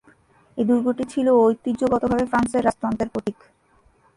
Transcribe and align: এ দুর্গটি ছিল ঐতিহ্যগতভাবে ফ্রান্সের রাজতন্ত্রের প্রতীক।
এ 0.57 0.63
দুর্গটি 0.69 1.03
ছিল 1.13 1.27
ঐতিহ্যগতভাবে 1.41 2.25
ফ্রান্সের 2.25 2.65
রাজতন্ত্রের 2.65 3.11
প্রতীক। 3.13 3.37